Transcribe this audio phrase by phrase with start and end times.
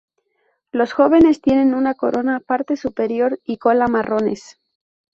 [0.71, 4.59] Los jóvenes tienen una corona, parte superior y cola marrones.